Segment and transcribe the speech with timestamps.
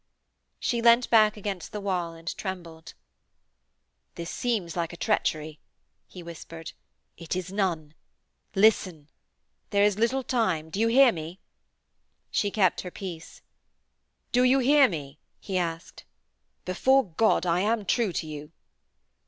[0.59, 2.95] She leant back against the wall and trembled.
[4.15, 5.59] 'This seems like a treachery,'
[6.07, 6.71] he whispered.
[7.17, 7.93] 'It is none.
[8.55, 9.09] Listen?
[9.69, 10.71] There is little time!
[10.71, 11.39] Do you hear me?'
[12.31, 13.41] She kept her peace.
[14.31, 16.03] 'Do you hear me?' he asked.
[16.65, 18.51] 'Before God, I am true to you.'